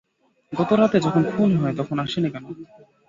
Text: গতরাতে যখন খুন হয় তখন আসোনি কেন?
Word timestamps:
গতরাতে 0.53 0.97
যখন 1.05 1.23
খুন 1.31 1.49
হয় 1.55 1.75
তখন 1.79 1.97
আসোনি 1.99 2.29
কেন? 2.33 2.45